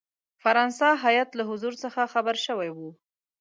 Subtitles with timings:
[0.43, 2.89] فرانسه هیات له حضور څخه خبر شوی وو.